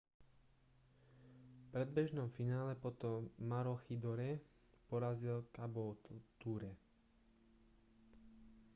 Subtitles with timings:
[1.61, 3.19] v predbežnom finále potom
[3.51, 4.29] maroochydore
[4.89, 6.71] porazil caboolture